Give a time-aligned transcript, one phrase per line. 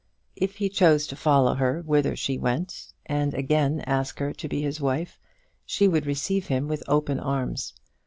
[0.35, 4.63] If he chose to follow her whither she went, and again ask her to be
[4.63, 5.19] his wife
[5.63, 7.75] she would receive him with open arms.